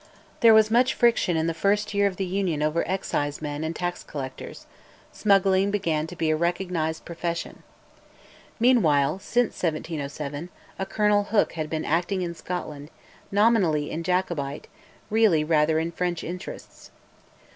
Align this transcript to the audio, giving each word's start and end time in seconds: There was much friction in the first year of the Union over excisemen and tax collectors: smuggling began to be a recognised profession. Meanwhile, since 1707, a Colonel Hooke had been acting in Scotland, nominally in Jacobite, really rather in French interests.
There 0.39 0.55
was 0.55 0.71
much 0.71 0.95
friction 0.95 1.37
in 1.37 1.45
the 1.45 1.53
first 1.53 1.93
year 1.93 2.07
of 2.07 2.15
the 2.17 2.25
Union 2.25 2.63
over 2.63 2.83
excisemen 2.85 3.63
and 3.63 3.75
tax 3.75 4.03
collectors: 4.03 4.65
smuggling 5.11 5.69
began 5.69 6.07
to 6.07 6.15
be 6.15 6.31
a 6.31 6.35
recognised 6.35 7.05
profession. 7.05 7.61
Meanwhile, 8.59 9.19
since 9.19 9.61
1707, 9.61 10.49
a 10.79 10.85
Colonel 10.87 11.25
Hooke 11.25 11.51
had 11.53 11.69
been 11.69 11.85
acting 11.85 12.23
in 12.23 12.33
Scotland, 12.33 12.89
nominally 13.31 13.91
in 13.91 14.01
Jacobite, 14.01 14.65
really 15.11 15.43
rather 15.43 15.77
in 15.77 15.91
French 15.91 16.23
interests. 16.23 16.89